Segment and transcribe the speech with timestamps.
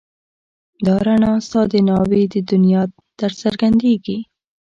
[0.85, 2.83] دا رڼا ستا د ناوې د دنيا
[3.19, 4.17] درڅرګنديږي